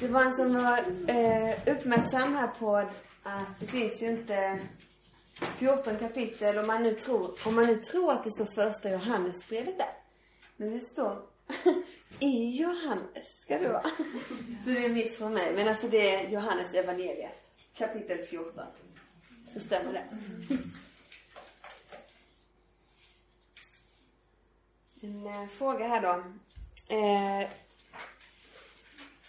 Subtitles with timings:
[0.00, 0.78] Det var en som var
[1.08, 4.60] eh, uppmärksam här på att det finns ju inte
[5.56, 9.78] 14 kapitel om man nu tror, om man nu tror att det står första Johannesbrevet
[9.78, 9.92] där.
[10.56, 11.22] Men det står
[12.20, 13.82] i Johannes ska det vara.
[14.64, 15.52] Så det är en miss från mig.
[15.56, 18.64] Men alltså det är Johannes evangeliet kapitel 14.
[19.54, 20.04] Så stämmer det.
[25.00, 26.24] En eh, fråga här då.
[26.94, 27.48] Eh,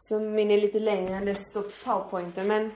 [0.09, 2.47] som min är lite längre än det står på powerpointen.
[2.47, 2.71] Men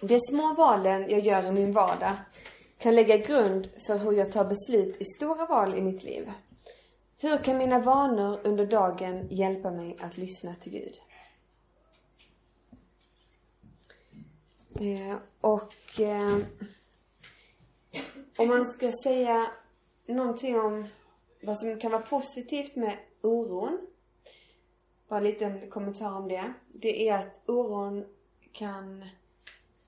[0.00, 2.16] de små valen jag gör i min vardag
[2.78, 6.32] kan lägga grund för hur jag tar beslut i stora val i mitt liv.
[7.18, 11.00] Hur kan mina vanor under dagen hjälpa mig att lyssna till Gud?
[14.74, 16.38] Eh, och eh,
[18.36, 19.50] om man ska säga
[20.06, 20.88] någonting om
[21.42, 23.86] vad som kan vara positivt med oron.
[25.10, 26.52] Bara en liten kommentar om det.
[26.72, 28.04] Det är att oron
[28.52, 29.04] kan,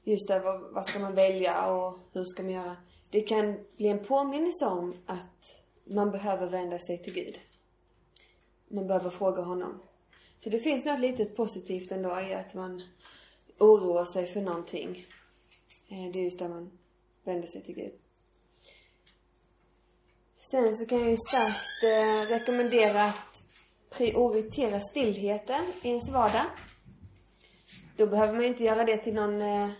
[0.05, 2.77] just över vad ska man välja och hur ska man göra.
[3.11, 7.41] Det kan bli en påminnelse om att man behöver vända sig till Gud.
[8.69, 9.83] Man behöver fråga honom.
[10.39, 12.83] Så det finns något litet positivt ändå i att man
[13.59, 15.07] oroar sig för någonting.
[15.89, 16.79] Eh, det är just där man
[17.25, 17.93] vänder sig till Gud.
[20.37, 23.42] Sen så kan jag ju starkt eh, rekommendera att
[23.93, 26.47] prioritera stillheten i ens vardag.
[27.97, 29.71] Då behöver man ju inte göra det till någon eh,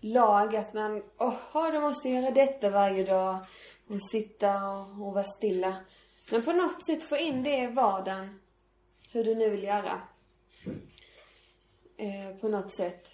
[0.00, 3.38] lag att man, åh, då måste jag göra detta varje dag
[3.88, 5.76] och sitta och, och vara stilla.
[6.32, 8.40] Men på något sätt få in det i vardagen,
[9.12, 10.00] hur du nu vill göra.
[11.96, 13.08] Eh, på något sätt.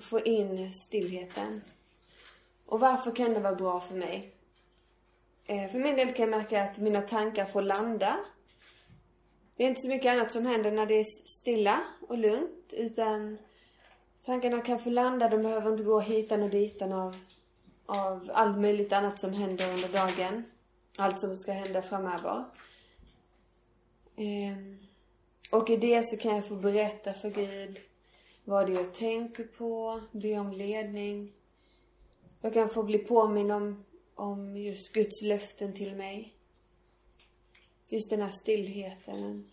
[0.00, 1.62] Få in stillheten.
[2.66, 4.34] Och varför kan det vara bra för mig?
[5.46, 8.18] Eh, för min del kan jag märka att mina tankar får landa.
[9.56, 11.04] Det är inte så mycket annat som händer när det är
[11.40, 13.38] stilla och lugnt, utan
[14.24, 15.28] tankarna kan få landa.
[15.28, 17.16] De behöver inte gå hitan och ditan av,
[17.86, 20.44] av allt möjligt annat som händer under dagen.
[20.98, 22.44] Allt som ska hända framöver.
[24.16, 24.78] Ehm.
[25.52, 27.80] och i det så kan jag få berätta för Gud
[28.44, 31.32] vad det är jag tänker på, be om ledning.
[32.40, 36.34] Jag kan få bli påminn om, om just Guds löften till mig.
[37.92, 39.50] Just den här stillheten.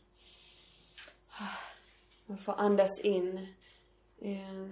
[2.25, 3.47] Man får andas in.
[4.21, 4.71] Ehm,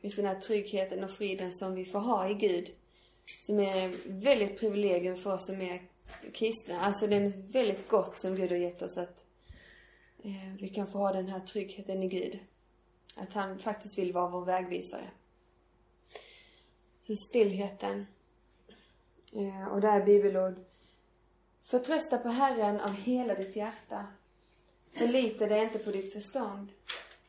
[0.00, 2.70] just den här tryggheten och friden som vi får ha i Gud.
[3.46, 5.82] Som är väldigt privilegium för oss som är
[6.32, 6.80] kristna.
[6.80, 9.24] Alltså det är väldigt gott som Gud har gett oss att
[10.24, 12.38] ehm, vi kan få ha den här tryggheten i Gud.
[13.16, 15.10] Att han faktiskt vill vara vår vägvisare.
[17.06, 18.06] Så stillheten.
[19.32, 20.71] Ehm, och där är bibelord.
[21.64, 24.06] Förtrösta på Herren av hela ditt hjärta.
[24.92, 26.68] Förlita dig inte på ditt förstånd.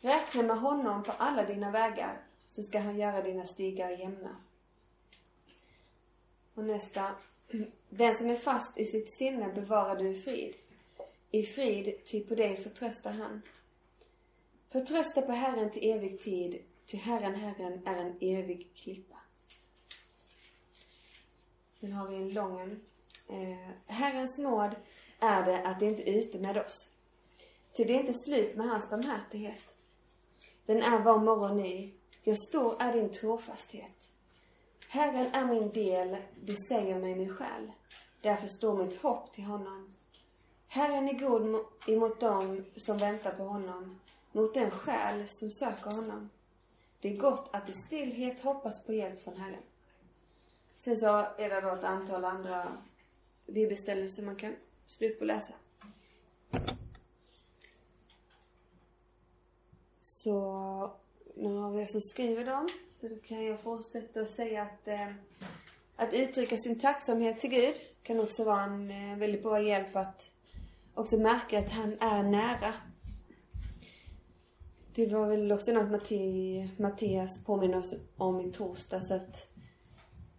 [0.02, 4.36] Räkna med honom på alla dina vägar, så ska han göra dina stigar jämna.
[6.54, 7.16] Och nästa.
[7.90, 10.54] Den som är fast i sitt sinne bevarar du i frid.
[11.32, 13.42] I frid, ty på dig förtröstar han.
[14.70, 19.18] Förtrösta på Herren till evig tid, ty Herren, Herren är en evig klippa.
[21.74, 22.80] Sen har vi en lång
[23.28, 24.76] eh, Herrens nåd
[25.20, 26.90] är det att det inte är ute med oss.
[27.78, 29.66] Ty det är inte slut med hans barmhärtighet.
[30.66, 31.94] Den är var morgon ny.
[32.24, 34.10] Jag stor är din trofasthet.
[34.88, 37.72] Herren är min del, det säger mig min själ.
[38.22, 39.96] Därför står mitt hopp till honom.
[40.68, 44.00] Herren är god emot dem som väntar på honom,
[44.32, 46.30] mot den själ som söker honom.
[47.02, 49.64] Det är gott att i stillhet hoppas på hjälp från Herren.
[50.76, 51.08] Sen så
[51.38, 52.68] är det då ett antal andra
[53.48, 54.56] bibelställen som man kan
[54.86, 55.54] slut på läsa.
[60.02, 60.34] Så
[61.36, 65.10] några av er som skriver dem, så då kan jag fortsätta att säga att eh,
[65.96, 70.32] att uttrycka sin tacksamhet till Gud kan också vara en eh, väldigt bra hjälp att
[70.94, 72.74] också märka att han är nära.
[74.96, 79.53] Det var väl också något Matti, Mattias påminner oss om i torsdags att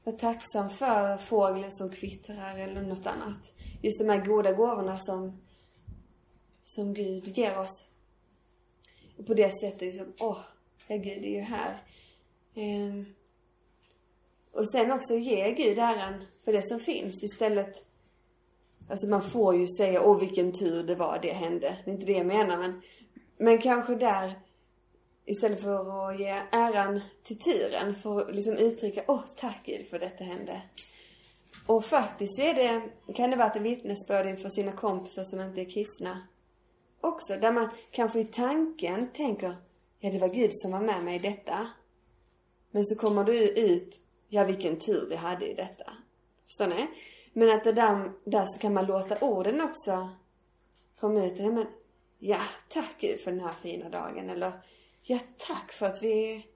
[0.04, 3.52] vara tacksam för fågeln som kvittrar eller något annat.
[3.82, 5.40] Just de här goda gåvorna som,
[6.62, 7.86] som Gud ger oss.
[9.18, 10.38] Och på det sättet liksom, åh,
[10.86, 11.76] ja, Gud är ju här.
[12.54, 13.04] Ehm.
[14.52, 17.84] Och sen också ge Gud äran för det som finns istället.
[18.88, 21.78] Alltså man får ju säga, åh vilken tur det var det hände.
[21.84, 22.82] Det är inte det jag menar men,
[23.36, 24.43] men kanske där
[25.24, 29.98] istället för att ge äran till turen, för att liksom uttrycka, åh tack Gud för
[29.98, 30.62] detta hände.
[31.66, 32.82] Och faktiskt så är det,
[33.14, 36.20] kan det vara ett vittnesbörd inför sina kompisar som inte är kristna.
[37.00, 37.36] också.
[37.36, 39.56] Där man kanske i tanken tänker,
[39.98, 41.66] ja det var Gud som var med mig i detta.
[42.70, 45.92] Men så kommer du ut, ja vilken tur vi hade i detta.
[46.46, 46.88] Förstår ni?
[47.32, 50.08] Men att det där, där så kan man låta orden också
[51.00, 51.38] komma ut.
[51.38, 51.66] Ja, men,
[52.18, 54.30] ja, tack Gud för den här fina dagen.
[54.30, 54.52] Eller,
[55.06, 56.46] ja tack för att vi,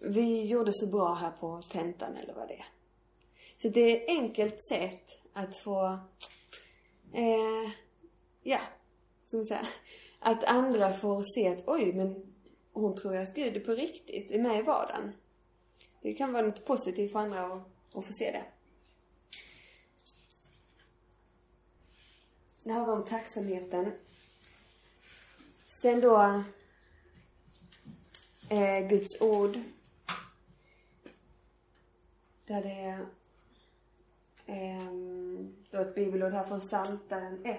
[0.00, 2.66] vi gjorde så bra här på tentan eller vad det är.
[3.56, 5.98] Så det är ett enkelt sätt att få,
[7.12, 7.70] eh,
[8.42, 8.60] ja,
[9.24, 9.68] som vi säger,
[10.20, 12.34] att andra får se att oj, men
[12.72, 15.12] hon tror att Gud är på riktigt, är med i vardagen.
[16.02, 18.44] Det kan vara något positivt för andra att, att få se det.
[22.64, 23.92] Det här var om tacksamheten.
[25.64, 26.44] Sen då
[28.52, 29.58] eh, Guds ord.
[32.46, 33.06] Där det är
[34.46, 34.92] eh,
[35.70, 37.58] då ett bibelord här från Psaltaren 1.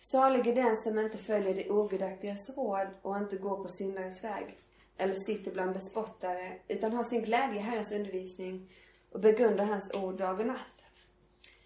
[0.00, 4.58] Salig är den som inte följer det ogudaktigas råd och inte går på syndares väg
[4.96, 8.70] eller sitter bland bespottare utan har sin glädje i Herrens undervisning
[9.10, 10.84] och begrundar hans ord dag och natt.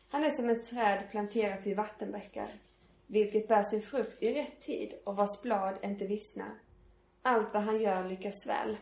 [0.08, 2.48] Han är som ett träd planterat vid vattenbäckar,
[3.06, 6.54] vilket bär sin frukt i rätt tid och vars blad inte vissnar.
[7.22, 8.76] Allt vad han gör lyckas väl.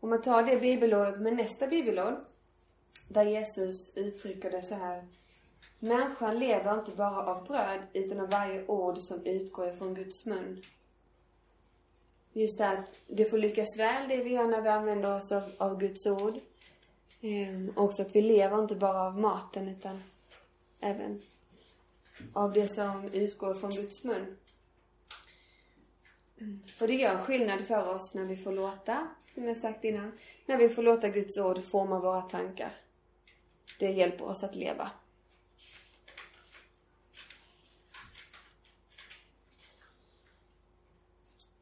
[0.00, 2.14] Om man tar det bibelordet med nästa bibelord,
[3.08, 5.08] där Jesus uttrycker det så här.
[5.78, 10.62] Människan lever inte bara av bröd, utan av varje ord som utgår ifrån Guds mun.
[12.32, 15.42] Just det att det får lyckas väl, det vi gör när vi använder oss av,
[15.58, 16.34] av Guds ord.
[17.20, 20.02] Ehm, också att vi lever inte bara av maten utan
[20.80, 21.22] även
[22.32, 24.36] av det som utgår från Guds mun.
[26.78, 30.56] För det gör skillnad för oss när vi får låta, som jag sagt innan, när
[30.56, 32.72] vi får låta Guds ord forma våra tankar.
[33.78, 34.90] Det hjälper oss att leva.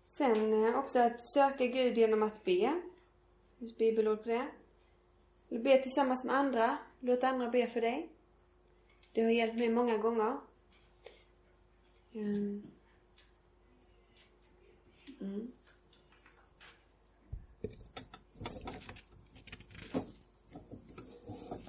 [0.06, 2.52] Sen eh, också att söka Gud genom att be.
[2.61, 4.49] Det finns bibelord på det.
[5.49, 6.79] Be tillsammans med andra.
[7.00, 8.08] Låt andra be för dig.
[9.12, 10.37] Det har hjälpt mig många gånger.
[12.14, 12.75] Mm.
[15.26, 15.52] Mm.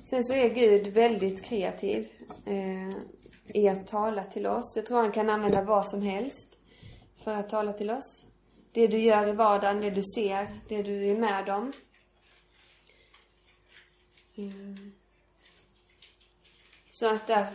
[0.03, 2.09] Sen så är Gud väldigt kreativ
[2.45, 2.89] eh,
[3.47, 4.73] i att tala till oss.
[4.75, 6.57] Jag tror han kan använda vad som helst
[7.23, 8.25] för att tala till oss.
[8.71, 11.73] Det du gör i vardagen, det du ser, det du är med om.
[14.35, 14.91] Mm.
[16.91, 17.47] Så att där,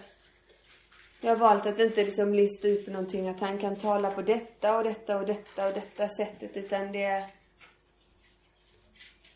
[1.25, 4.77] jag har valt att inte liksom lista ut någonting att han kan tala på detta
[4.79, 7.31] och detta och detta och detta sättet utan det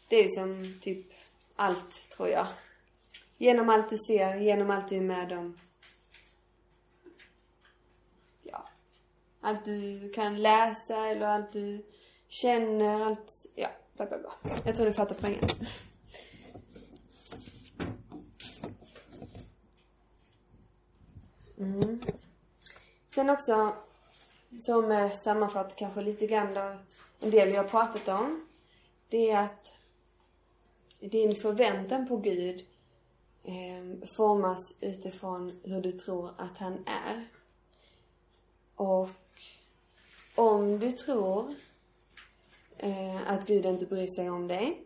[0.09, 1.07] det är liksom typ
[1.57, 2.47] allt, tror jag.
[3.39, 5.59] Genom allt du ser, genom allt du är med om.
[8.43, 8.69] Ja.
[9.41, 11.87] Allt du kan läsa eller allt du
[12.29, 14.33] känner, allt, ja, bla bla bla.
[14.65, 15.49] Jag tror du fattar poängen.
[21.59, 22.01] Mm.
[23.09, 23.77] Sen också,
[24.61, 26.77] som eh, sammanfattar kanske lite grann då,
[27.21, 28.47] en del jag har pratat om.
[29.09, 29.73] Det är att
[31.01, 32.67] din förväntan på Gud
[33.45, 37.25] eh, formas utifrån hur du tror att han är.
[38.75, 39.11] Och
[40.35, 41.55] om du tror
[42.79, 44.83] eh, att Gud inte bryr sig om dig,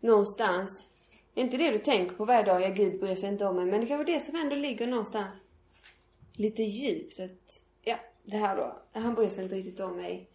[0.00, 0.86] någonstans,
[1.34, 3.80] inte det du tänker på varje dag, ja Gud bryr sig inte om mig, men
[3.80, 5.28] det kanske är det som ändå ligger någonstans
[6.38, 7.20] lite djupt.
[7.20, 10.28] Att, ja, det här då, han bryr sig inte riktigt om mig.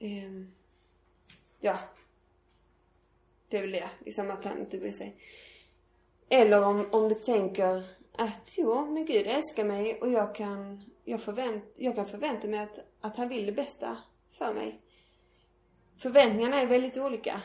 [0.00, 0.52] Um,
[1.60, 1.78] ja.
[3.48, 5.16] Det är väl det, liksom att han inte bryr sig.
[6.28, 11.20] Eller om, om du tänker att jo, men Gud älskar mig och jag kan, jag,
[11.20, 13.96] förvänt, jag kan förvänta mig att, att han vill det bästa
[14.30, 14.80] för mig.
[15.98, 17.42] Förväntningarna är väldigt olika.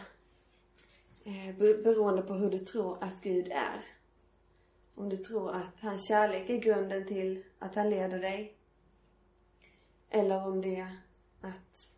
[1.23, 3.96] Eh, beroende på hur du tror att Gud är.
[4.97, 8.57] Om du tror att hans kärlek är grunden till att han leder dig.
[10.09, 10.97] Eller om det är
[11.41, 11.89] att,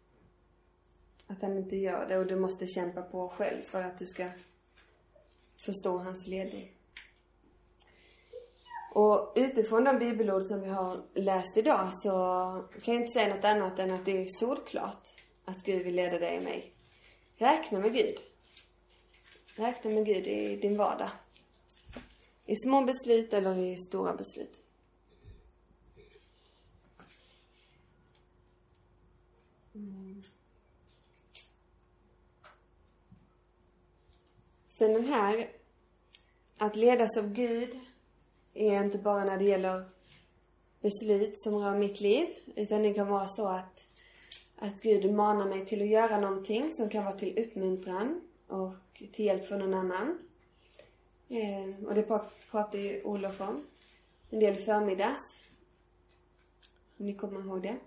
[1.27, 4.29] att han inte gör det och du måste kämpa på själv för att du ska
[5.65, 6.71] förstå hans ledning.
[8.93, 12.09] Och utifrån de bibelord som vi har läst idag så
[12.83, 15.07] kan jag inte säga något annat än att det är solklart
[15.45, 16.73] att Gud vill leda dig och mig.
[17.37, 18.19] Räkna med Gud.
[19.55, 21.09] Räkna med Gud i din vardag.
[22.49, 24.61] I små beslut eller i stora beslut.
[29.75, 30.21] Mm.
[34.67, 35.49] Sen den här,
[36.57, 37.79] att ledas av Gud
[38.53, 39.85] är inte bara när det gäller
[40.81, 42.27] beslut som rör mitt liv.
[42.55, 43.87] Utan det kan vara så att,
[44.55, 48.73] att Gud manar mig till att göra någonting som kan vara till uppmuntran och
[49.13, 50.28] till hjälp för någon annan.
[51.29, 52.03] Eh, och det
[52.51, 53.65] pratade ju Olof om
[54.29, 55.37] en del förmiddags.
[56.97, 57.77] Om ni kommer ihåg det.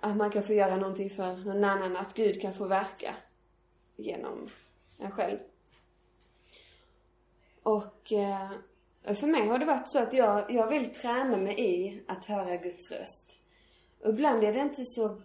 [0.00, 3.16] Att man kan få göra någonting för någon annan, att Gud kan få verka
[3.96, 4.48] genom
[4.98, 5.38] en själv.
[7.62, 8.50] Och eh,
[9.14, 12.56] för mig har det varit så att jag, jag vill träna mig i att höra
[12.56, 13.38] Guds röst.
[14.00, 15.22] Och ibland är det inte så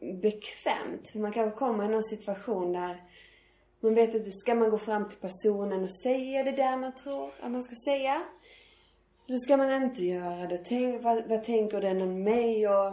[0.00, 1.10] bekvämt.
[1.12, 3.02] För man kanske kommer i någon situation där
[3.80, 7.30] man vet inte, ska man gå fram till personen och säga det där man tror
[7.40, 8.22] att man ska säga?
[9.28, 10.58] Eller ska man inte göra det?
[10.58, 12.68] Tänk, vad, vad tänker den om mig?
[12.68, 12.92] Och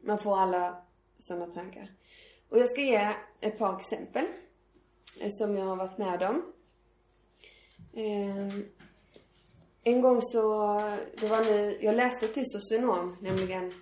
[0.00, 0.82] man får alla
[1.18, 1.90] sådana tankar.
[2.48, 4.24] Och jag ska ge ett par exempel
[5.20, 6.52] eh, som jag har varit med om.
[7.92, 8.54] Eh,
[9.84, 10.40] en gång så,
[11.20, 13.72] det var nu, jag läste till socionom nämligen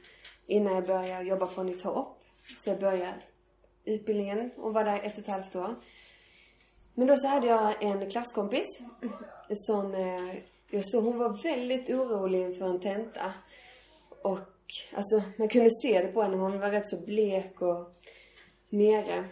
[0.46, 2.22] innan jag började jobba på Nytt Hopp.
[2.58, 3.14] Så jag började
[3.84, 5.74] utbildningen och var där ett och ett halvt år.
[6.94, 8.80] Men då så hade jag en klasskompis
[9.50, 9.92] som,
[10.70, 13.32] jag såg hon var väldigt orolig inför en tenta.
[14.22, 14.38] Och
[14.94, 17.92] alltså man kunde se det på henne, hon var rätt så blek och
[18.68, 19.24] nere.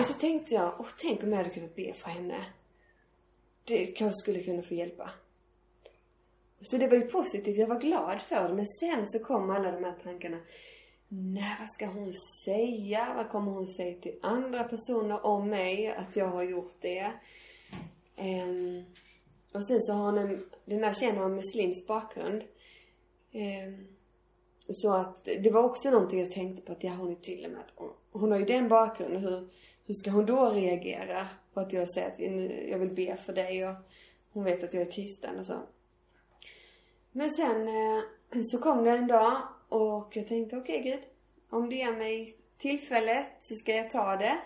[0.00, 2.44] Och så tänkte jag, åh tänk om jag hade kunnat be för henne.
[3.64, 5.10] Det kanske skulle kunna få hjälpa.
[6.60, 8.54] Så det var ju positivt, jag var glad för det.
[8.54, 10.38] Men sen så kom alla de här tankarna.
[11.08, 12.12] Nej, vad ska hon
[12.44, 13.14] säga?
[13.16, 15.88] Vad kommer hon säga till andra personer om mig?
[15.88, 17.12] Att jag har gjort det.
[18.16, 18.84] Um,
[19.54, 22.42] och sen så har hon en, den där tjejen har en muslimsk bakgrund.
[23.32, 23.86] Um,
[24.68, 27.50] så att det var också någonting jag tänkte på att ja, hon är till och
[27.50, 29.22] med, hon har ju den bakgrunden.
[29.22, 29.48] Hur,
[29.86, 32.18] hur ska hon då reagera på att jag säger att
[32.68, 33.74] jag vill be för dig och
[34.32, 35.58] hon vet att jag är kristen och så.
[37.12, 41.00] Men sen eh, så kom det en dag och jag tänkte okej okay, Gud,
[41.50, 44.38] om du ger mig tillfället så ska jag ta det.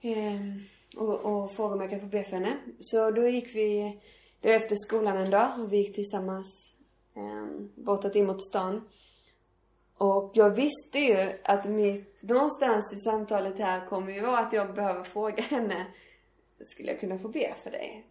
[0.00, 0.62] Ehm,
[0.96, 2.58] och, och fråga om jag kan få be för henne.
[2.80, 4.00] Så då gick vi,
[4.40, 6.72] det var efter skolan en dag och vi gick tillsammans
[7.14, 8.88] ehm, bortåt in mot stan.
[9.96, 14.74] Och jag visste ju att mitt, någonstans i samtalet här kommer ju vara att jag
[14.74, 15.86] behöver fråga henne,
[16.60, 18.06] skulle jag kunna få be för dig?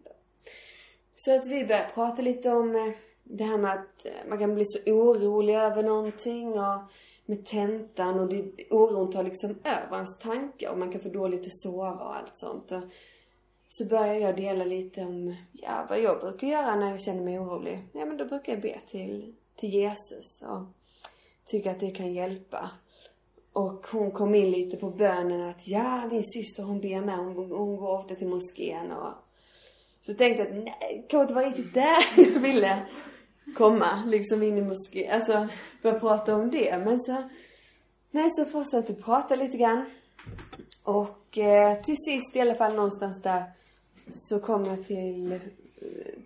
[1.14, 4.54] Så att vi började prata lite om eh, det här med att eh, man kan
[4.54, 6.82] bli så orolig över någonting och
[7.26, 11.46] med tentan och det, oron tar liksom över ens tankar och man kan få dåligt
[11.46, 12.72] att sova och allt sånt.
[12.72, 12.82] Och
[13.68, 17.38] så börjar jag dela lite om, ja, vad jag brukar göra när jag känner mig
[17.38, 17.88] orolig.
[17.92, 20.66] Ja, men då brukar jag be till, till Jesus och
[21.44, 22.70] tycker att det kan hjälpa.
[23.52, 27.52] Och hon kom in lite på bönen att, ja, min syster hon ber med, hon,
[27.52, 29.12] hon går ofta till moskén och
[30.06, 32.86] så tänkte jag att nej, det kan inte vara riktigt där jag ville
[33.56, 35.48] komma liksom in i moskén, alltså
[35.82, 36.78] börja prata om det.
[36.78, 37.28] Men så,
[38.10, 39.84] nej så fortsatte prata lite grann.
[40.84, 43.44] Och eh, till sist i alla fall någonstans där
[44.12, 45.40] så kom jag till, eh,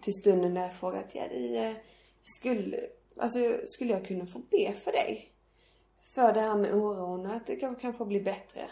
[0.02, 1.76] till stunden där jag frågade att ja, eh,
[2.22, 2.80] skulle,
[3.16, 5.32] alltså skulle jag kunna få be för dig?
[6.14, 8.70] För det här med oron, och att det kanske kan få bli bättre.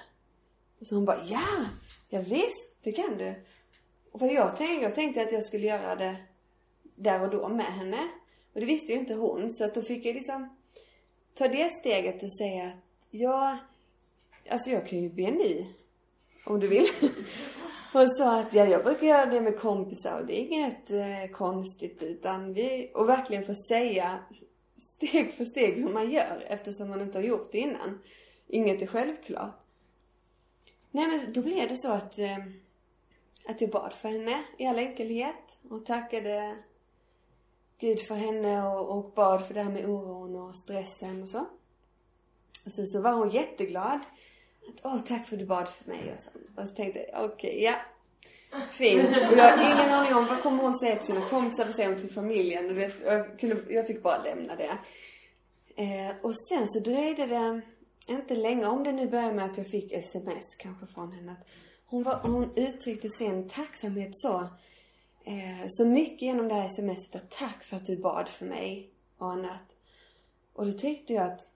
[0.81, 1.67] Och så hon bara, ja!
[2.09, 3.35] Ja visst, det kan du.
[4.13, 6.17] Och vad jag tänkte, jag tänkte att jag skulle göra det
[6.95, 8.09] där och då med henne.
[8.55, 9.51] Och det visste ju inte hon.
[9.51, 10.57] Så att då fick jag liksom
[11.35, 12.75] ta det steget och säga att
[13.11, 13.59] ja,
[14.51, 15.75] alltså jag kan ju be ni.
[16.47, 16.87] Om du vill.
[17.95, 21.33] och sa att ja, jag brukar göra det med kompisar och det är inget eh,
[21.33, 24.19] konstigt utan vi, och verkligen få säga
[24.77, 28.01] steg för steg hur man gör eftersom man inte har gjort det innan.
[28.47, 29.61] Inget är självklart.
[30.91, 32.39] Nej men då blev det så att, eh,
[33.47, 36.57] att jag bad för henne i all enkelhet och tackade
[37.79, 41.47] Gud för henne och, och bad för det här med oron och stressen och så.
[42.67, 44.01] Och sen så var hon jätteglad.
[44.69, 46.61] Att, åh tack för att du bad för mig och så.
[46.61, 47.75] Och så tänkte jag, okej, okay, ja.
[48.73, 49.09] Fint.
[49.09, 51.89] Och jag har ingen aning om vad kommer hon säga till sina kompisar, vad säger
[51.89, 52.71] hon till familjen?
[52.71, 54.79] Och vet, jag, kunde, jag fick bara lämna det.
[55.77, 57.61] Eh, och sen så dröjde det
[58.07, 61.33] inte länge, om det nu började med att jag fick sms kanske från henne.
[61.33, 61.49] Att
[61.87, 64.49] hon, var, hon uttryckte sin tacksamhet så
[65.25, 68.91] Eh, så mycket genom det här smset att tack för att du bad för mig
[69.19, 69.77] och annat.
[70.53, 71.49] Och då tyckte jag att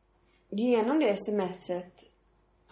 [0.51, 2.05] genom det smset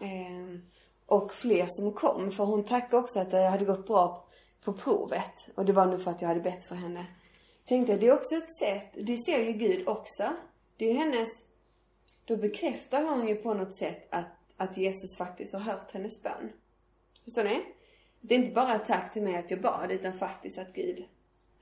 [0.01, 0.61] eh,
[1.07, 4.27] och fler som kom, för hon tackade också att det hade gått bra
[4.65, 5.49] på provet.
[5.55, 7.07] Och det var nog för att jag hade bett för henne.
[7.65, 10.33] Tänkte jag, det är också ett sätt, det ser ju Gud också.
[10.77, 11.29] Det är ju hennes,
[12.25, 14.27] då bekräftar hon ju på något sätt att,
[14.57, 16.53] att Jesus faktiskt har hört hennes bön.
[17.25, 17.63] Förstår ni?
[18.29, 21.05] Det är inte bara ett tack till mig att jag bad, utan faktiskt att Gud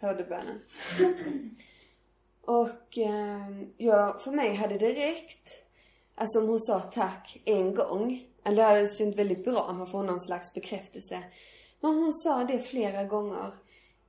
[0.00, 0.60] hörde bönen.
[2.40, 5.48] Och eh, ja, för mig hade det räckt.
[6.14, 8.26] Alltså om hon sa tack en gång.
[8.44, 11.24] Eller det hade synts väldigt bra om man får någon slags bekräftelse.
[11.80, 13.54] Men hon sa det flera gånger.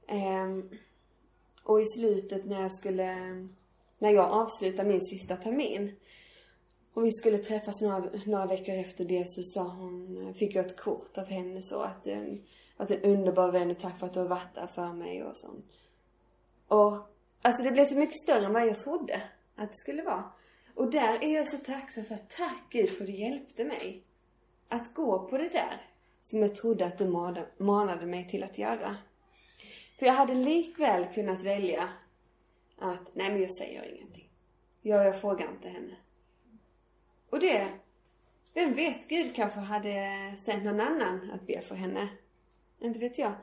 [0.07, 0.49] Eh,
[1.63, 3.15] och i slutet när jag skulle,
[3.99, 5.95] när jag avslutade min sista termin.
[6.95, 10.79] Och vi skulle träffas några, några veckor efter det så sa hon, fick jag ett
[10.79, 12.45] kort av henne så att en,
[12.77, 15.37] att en underbar vän och tack för att du har varit där för mig och
[15.37, 15.65] sånt.
[16.67, 16.93] Och
[17.41, 19.21] alltså det blev så mycket större än vad jag trodde
[19.55, 20.23] att det skulle vara.
[20.75, 24.03] Och där är jag så tacksam för att tack Gud för att du hjälpte mig.
[24.67, 25.81] Att gå på det där
[26.21, 27.07] som jag trodde att du
[27.57, 28.95] manade mig till att göra.
[29.99, 31.89] För jag hade likväl kunnat välja
[32.77, 34.29] att, nej men jag säger ingenting.
[34.81, 35.95] Jag, jag frågar inte henne.
[37.29, 37.69] Och det,
[38.53, 42.09] vem vet, Gud kanske hade sänt någon annan att be för henne.
[42.81, 43.33] Inte vet jag.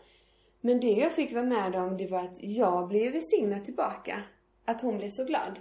[0.60, 4.22] Men det jag fick vara med om, det var att jag blev välsignad tillbaka.
[4.64, 5.60] Att hon blev så glad.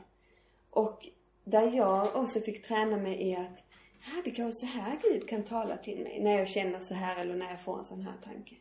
[0.69, 1.07] Och
[1.43, 3.63] där jag också fick träna mig i att,
[4.05, 6.19] ja, det kanske så här Gud kan tala till mig.
[6.23, 8.55] När jag känner så här eller när jag får en sån här tanke.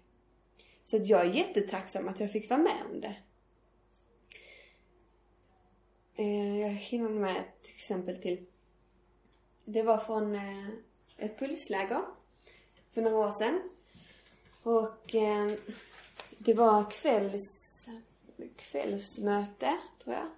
[0.85, 3.17] Så att jag är jättetacksam att jag fick vara med om det.
[6.17, 8.47] Eh, jag hinner med ett exempel till.
[9.73, 10.69] Det var från eh,
[11.17, 12.00] ett pulsläger
[12.95, 13.61] för några år sedan.
[14.62, 15.50] Och eh,
[16.39, 17.87] det var kvälls,
[18.57, 20.31] kvällsmöte, tror jag.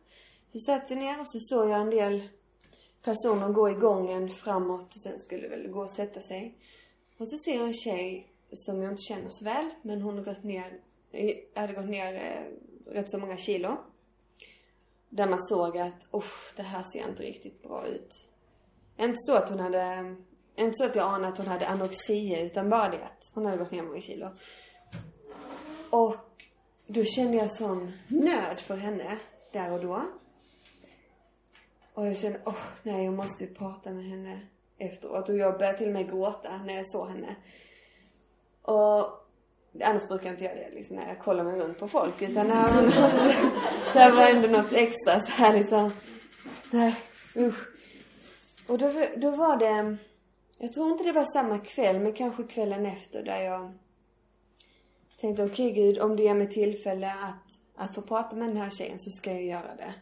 [0.52, 2.28] Vi satt ju ner och så såg jag en del
[3.02, 6.58] personer gå i gången framåt och sen skulle väl gå och sätta sig.
[7.18, 10.24] Och så ser jag en tjej som jag inte känner så väl, men hon har
[10.24, 10.80] gått ner,
[11.12, 13.76] eh, hade gått ner eh, rätt så många kilo.
[15.08, 18.28] Där man såg att, usch, det här ser inte riktigt bra ut.
[19.02, 20.14] Inte så att hon hade,
[20.56, 23.58] inte så att jag anade att hon hade anorexia, utan bara det att hon hade
[23.58, 24.28] gått ner många kilo.
[25.90, 26.16] Och
[26.86, 29.18] då kände jag sån nöd för henne,
[29.52, 30.02] där och då.
[31.94, 34.40] Och jag kände, åh, oh, nej, jag måste ju prata med henne
[34.78, 35.28] efteråt.
[35.28, 37.36] Och jag började till och med gråta när jag såg henne.
[38.62, 39.26] Och
[39.80, 42.22] annars brukar jag inte göra det liksom när jag kollar mig runt på folk.
[42.22, 42.94] Utan det här var, något,
[43.92, 45.92] det här var ändå något extra så här liksom.
[46.70, 46.94] Nej,
[47.36, 47.71] usch.
[48.68, 49.96] Och då, då var det,
[50.58, 53.72] jag tror inte det var samma kväll, men kanske kvällen efter där jag
[55.20, 58.56] tänkte okej okay, gud, om du ger mig tillfälle att, att få prata med den
[58.56, 59.94] här tjejen så ska jag göra det.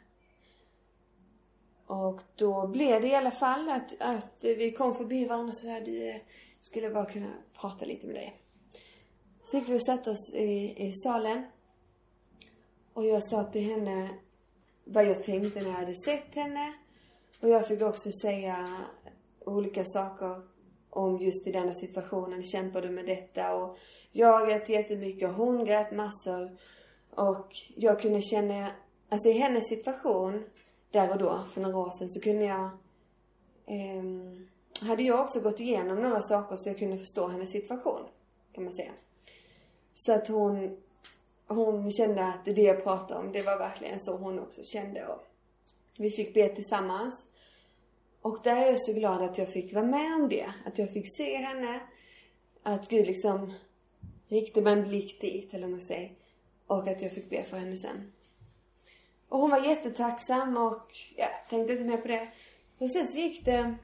[1.87, 5.81] Och då blev det i alla fall att, att vi kom förbi varandra och sa
[5.81, 6.21] du
[6.61, 8.41] skulle bara kunna prata lite med dig.
[9.43, 11.47] Så gick vi och satte oss i, i salen.
[12.93, 14.09] Och jag sa till henne
[14.85, 16.73] vad jag tänkte när jag hade sett henne.
[17.41, 18.69] Och jag fick också säga
[19.41, 20.43] olika saker
[20.91, 22.43] om just i denna situationen.
[22.43, 23.55] Kämpar du med detta?
[23.55, 23.79] Och
[24.13, 26.59] jag grät jättemycket och hon grät massor.
[27.11, 28.71] Och jag kunde känna,
[29.09, 30.45] alltså i hennes situation,
[30.91, 32.71] där och då, för några år sedan, så kunde jag
[33.67, 34.03] eh,
[34.81, 38.03] hade jag också gått igenom några saker så jag kunde förstå hennes situation,
[38.53, 38.93] kan man säga.
[39.95, 40.77] Så att hon,
[41.47, 45.07] hon kände att det jag pratade om, det var verkligen så hon också kände.
[45.07, 45.23] Och
[45.99, 47.27] vi fick be tillsammans.
[48.23, 50.53] Och där är jag så glad att jag fick vara med om det.
[50.67, 51.81] Att jag fick se henne.
[52.63, 53.53] Att Gud liksom
[54.29, 56.13] riktade mig en blick dit, eller vad man säger.
[56.67, 58.13] Och att jag fick be för henne sen.
[59.29, 62.29] Och hon var jättetacksam och, ja, tänkte inte mer på det.
[62.79, 63.75] Och sen så gick det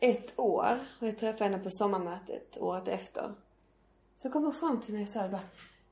[0.00, 3.34] ett år och jag träffade henne på sommarmötet året efter.
[4.16, 5.48] Så kom hon fram till mig och sa bara,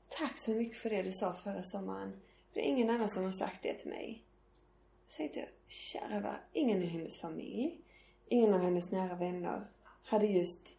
[0.08, 2.20] tack så mycket för det du sa förra sommaren.
[2.52, 4.24] Det är ingen annan som har sagt det till mig.
[5.10, 7.80] Så tänkte jag, kära va, ingen i hennes familj,
[8.28, 9.66] ingen av hennes nära vänner
[10.04, 10.76] hade just,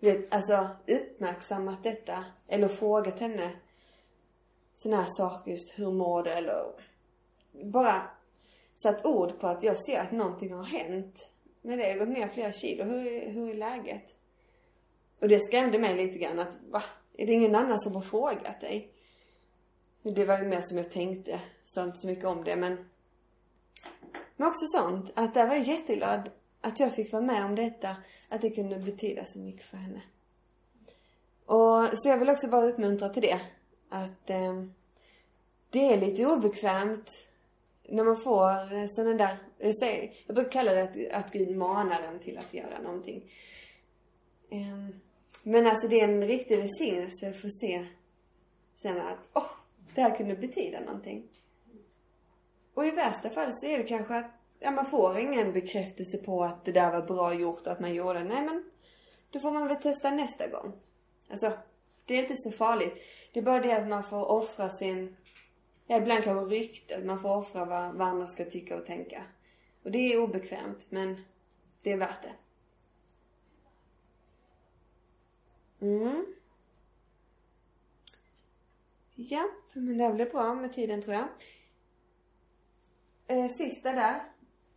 [0.00, 3.56] vet, alltså uppmärksammat detta eller frågat henne
[4.74, 6.72] sådana här saker, just hur mår du eller
[7.52, 8.10] bara
[8.74, 11.30] satt ord på att jag ser att någonting har hänt
[11.62, 11.88] med det.
[11.88, 12.84] Jag har gått ner flera kilo.
[12.84, 14.16] Hur är, hur är läget?
[15.20, 16.82] Och det skrämde mig lite grann att, va?
[17.16, 18.92] Är det ingen annan som har frågat dig?
[20.02, 21.40] Det var ju mer som jag tänkte.
[21.64, 22.78] Sa inte så mycket om det men
[24.36, 27.96] men också sånt, att där var jag jätteglad att jag fick vara med om detta.
[28.28, 30.02] Att det kunde betyda så mycket för henne.
[31.46, 33.40] Och så jag vill också bara uppmuntra till det.
[33.88, 34.64] Att eh,
[35.70, 37.10] det är lite obekvämt
[37.88, 42.02] när man får eh, sådana där, jag, jag brukar kalla det att, att Gud manar
[42.02, 43.32] en till att göra någonting.
[44.50, 44.96] Eh,
[45.42, 47.86] men alltså det är en riktig välsignelse att få se
[48.76, 49.50] sen att, åh, oh,
[49.94, 51.28] det här kunde betyda någonting.
[52.76, 56.44] Och i värsta fall så är det kanske att, ja man får ingen bekräftelse på
[56.44, 58.24] att det där var bra gjort och att man gjorde det.
[58.24, 58.70] Nej men,
[59.30, 60.72] då får man väl testa nästa gång.
[61.30, 61.52] Alltså,
[62.04, 62.94] det är inte så farligt.
[63.32, 65.16] Det är bara det att man får offra sin,
[65.86, 67.04] ja, ibland kanske ryktet.
[67.04, 69.24] Man får offra vad, vad andra ska tycka och tänka.
[69.82, 71.24] Och det är obekvämt, men
[71.82, 72.34] det är värt det.
[75.86, 76.26] Mm.
[79.14, 81.28] Ja, men det blir bra med tiden tror jag.
[83.26, 84.22] Eh, sista där.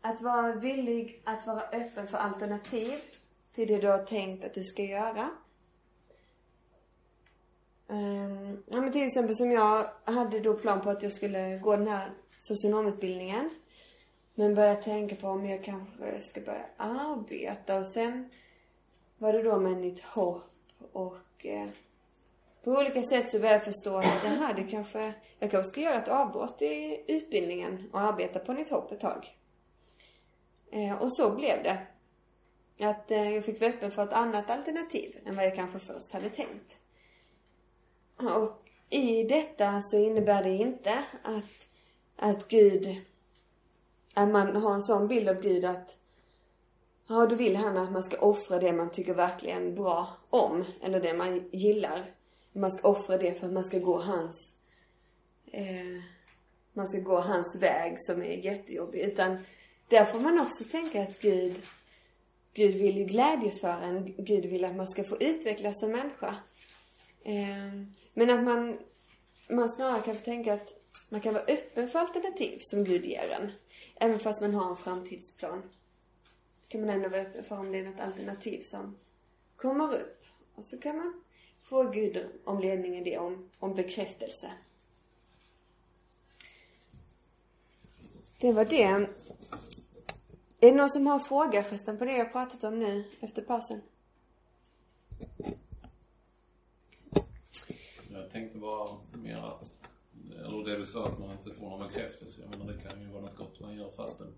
[0.02, 2.94] Att vara villig att vara öppen för alternativ
[3.52, 5.30] till det du har tänkt att du ska göra.
[7.88, 11.76] Um, ja, men till exempel som jag hade då plan på att jag skulle gå
[11.76, 13.50] den här socionomutbildningen.
[14.36, 18.30] Men började tänka på om jag kanske ska börja arbeta och sen
[19.18, 20.44] var det då med nytt hopp
[20.92, 21.70] och eh,
[22.70, 25.82] på olika sätt så började jag förstå att det här, det kanske, jag kanske ska
[25.82, 29.36] göra ett avbrott i utbildningen och arbeta på nytt hopp ett tag.
[30.72, 31.88] Eh, och så blev det.
[32.86, 36.14] Att eh, jag fick vara öppen för ett annat alternativ än vad jag kanske först
[36.14, 36.80] hade tänkt.
[38.18, 41.68] Och i detta så innebär det inte att,
[42.16, 43.02] att Gud,
[44.14, 45.96] att man har en sån bild av Gud att
[47.08, 50.66] Ja, då vill han att man ska offra det man tycker verkligen bra om.
[50.82, 52.19] Eller det man gillar.
[52.54, 54.56] Man ska offra det för att man ska gå hans
[55.52, 56.02] eh,
[56.74, 59.00] man ska gå hans väg som är jättejobbig.
[59.00, 59.38] Utan
[59.88, 61.62] där får man också tänka att Gud
[62.54, 64.16] Gud vill ju glädje för en.
[64.18, 66.36] Gud vill att man ska få utvecklas som människa.
[67.24, 67.84] Eh,
[68.14, 68.80] men att man,
[69.50, 70.74] man snarare kan få tänka att
[71.10, 73.52] man kan vara öppen för alternativ som Gud ger en.
[73.96, 75.62] Även fast man har en framtidsplan.
[76.68, 78.98] kan man ändå vara öppen för om det är något alternativ som
[79.56, 80.26] kommer upp.
[80.56, 81.24] Och så kan man
[81.70, 84.52] fråga Gud om ledning i det, om, om bekräftelse.
[88.40, 88.84] Det var det.
[88.84, 89.08] Är
[90.60, 93.82] det någon som har en fråga förresten på det jag pratat om nu efter pausen?
[98.12, 99.72] Jag tänkte bara mer att,
[100.36, 102.42] eller det du sa att man inte får någon bekräftelse.
[102.42, 104.36] Jag menar det kan ju vara något gott man gör fastän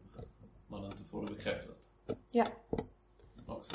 [0.67, 1.88] man inte får det bekräftat.
[2.32, 2.48] Ja.
[3.46, 3.72] Också.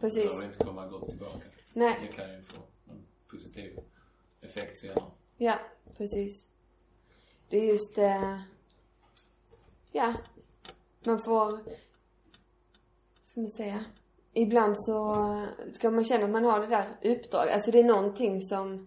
[0.00, 0.22] Precis.
[0.22, 1.57] Det behöver inte komma gott tillbaka.
[1.78, 1.98] Nej.
[2.00, 2.56] Det kan ju få
[2.90, 3.80] en positiv
[4.40, 5.04] effekt senare.
[5.36, 5.58] Ja,
[5.96, 6.46] precis.
[7.48, 8.04] Det är just det.
[8.04, 8.40] Eh,
[9.92, 10.14] ja.
[11.04, 11.60] Man får,
[13.22, 13.84] ska man säga.
[14.32, 15.16] Ibland så
[15.72, 17.54] ska man känna att man har det där uppdraget.
[17.54, 18.86] Alltså det är någonting som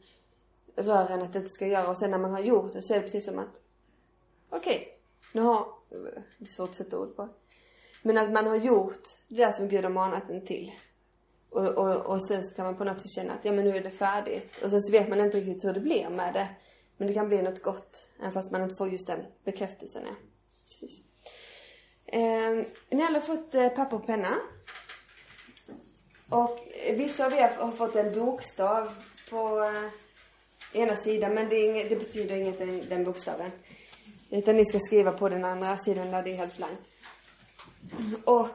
[0.76, 2.98] rör en att det ska göra och sen när man har gjort det så är
[2.98, 3.62] det precis som att
[4.50, 4.88] okej, okay,
[5.34, 5.68] nu har,
[6.38, 7.30] det är svårt att sätta ord på.
[8.04, 10.72] Men att man har gjort det där som Gud har manat en till.
[11.52, 13.78] Och, och, och sen så kan man på något sätt känna att ja men nu
[13.78, 14.64] är det färdigt.
[14.64, 16.48] Och sen så vet man inte riktigt hur det blir med det.
[16.98, 18.10] Men det kan bli något gott.
[18.20, 20.04] Även fast man inte får just den bekräftelsen.
[20.06, 20.16] Ja.
[20.70, 21.02] Precis.
[22.06, 24.38] Eh, ni alla har fått eh, papper och penna.
[26.30, 26.60] Och
[26.94, 28.92] vissa av er har fått en bokstav
[29.30, 31.34] på eh, ena sidan.
[31.34, 33.52] Men det, inget, det betyder inget den, den bokstaven.
[34.30, 36.91] Utan ni ska skriva på den andra sidan där det är helt blankt.
[38.26, 38.48] Och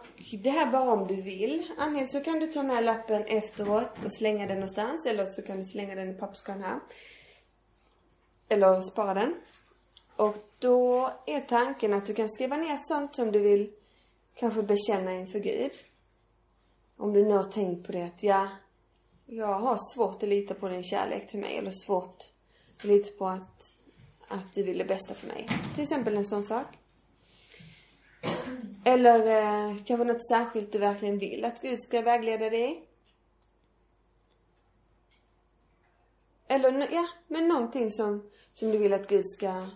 [0.42, 1.72] det här bara om du vill.
[1.78, 5.06] Antingen så kan du ta med lappen efteråt och slänga den någonstans.
[5.06, 6.80] Eller så kan du slänga den i papperskorgen här.
[8.48, 9.34] Eller spara den.
[10.16, 13.72] Och då är tanken att du kan skriva ner sånt som du vill
[14.34, 15.72] kanske bekänna inför Gud.
[16.96, 18.48] Om du nu har tänkt på det att ja,
[19.26, 21.56] jag har svårt att lita på din kärlek till mig.
[21.56, 22.16] Eller svårt
[22.78, 23.62] att lita på att,
[24.28, 25.48] att du vill det bästa för mig.
[25.74, 26.66] Till exempel en sån sak.
[28.86, 32.88] Eller eh, kanske något särskilt du verkligen vill att Gud ska vägleda dig
[36.48, 39.66] Eller ja, men någonting som, som du vill att Gud ska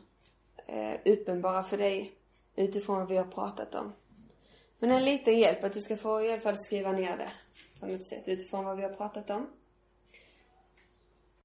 [0.66, 2.12] eh, uppenbara för dig
[2.56, 3.92] utifrån vad vi har pratat om.
[4.78, 7.32] Men en liten hjälp att du ska få i alla fall skriva ner det
[7.80, 9.46] på något sätt utifrån vad vi har pratat om.